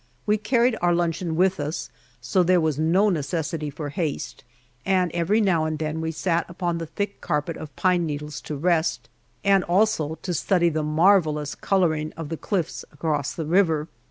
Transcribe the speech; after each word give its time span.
We 0.25 0.39
carried 0.39 0.75
our 0.81 0.95
luncheon 0.95 1.35
with 1.35 1.59
us, 1.59 1.91
so 2.19 2.41
there 2.41 2.59
was 2.59 2.79
no 2.79 3.09
necessity 3.09 3.69
for 3.69 3.89
haste, 3.89 4.43
and 4.83 5.11
every 5.11 5.39
now 5.39 5.65
and 5.65 5.77
then 5.77 6.01
we 6.01 6.11
sat 6.11 6.43
upon 6.49 6.79
the 6.79 6.87
thick 6.87 7.21
carpet 7.21 7.55
of 7.55 7.75
pine 7.75 8.07
needles 8.07 8.41
to 8.49 8.55
rest, 8.57 9.09
and 9.43 9.63
also 9.65 10.17
study 10.23 10.69
the 10.69 10.81
marvelous 10.81 11.53
coloring 11.53 12.13
of 12.17 12.29
the 12.29 12.37
cliffs 12.37 12.83
across 12.91 13.35
the 13.35 13.45
river. 13.45 13.89